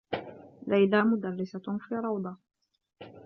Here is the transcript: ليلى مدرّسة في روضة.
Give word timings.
ليلى 0.67 1.01
مدرّسة 1.01 1.77
في 1.77 1.95
روضة. 1.95 2.37